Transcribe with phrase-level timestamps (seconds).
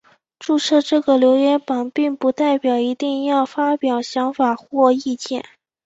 [0.39, 5.45] 注册这个留言版并不代表一定要发表想法或意见。